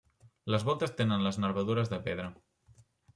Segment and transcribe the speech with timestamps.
[0.53, 2.25] Les voltes tenen les nervadures de pedra.